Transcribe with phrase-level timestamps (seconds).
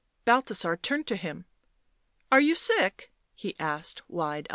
[0.25, 1.45] Balthasar turned to him."
[2.31, 4.49] Are you sick V* he asked, wide eyed.